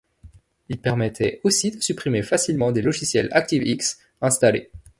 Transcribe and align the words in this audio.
Il 0.69 0.79
permettait 0.81 1.41
aussi 1.43 1.69
de 1.69 1.79
supprimer 1.79 2.23
facilement 2.23 2.71
des 2.71 2.81
logiciels 2.81 3.29
ActiveX 3.33 3.99
installés. 4.21 4.71